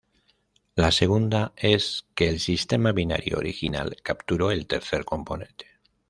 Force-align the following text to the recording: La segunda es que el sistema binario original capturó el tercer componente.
La 0.75 0.91
segunda 0.91 1.53
es 1.55 2.07
que 2.15 2.27
el 2.27 2.39
sistema 2.39 2.91
binario 2.91 3.37
original 3.37 3.97
capturó 4.01 4.49
el 4.49 4.65
tercer 4.65 5.05
componente. 5.05 5.67